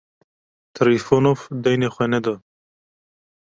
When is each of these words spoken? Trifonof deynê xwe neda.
Trifonof 0.75 1.41
deynê 1.63 1.89
xwe 1.95 2.05
neda. 2.11 2.35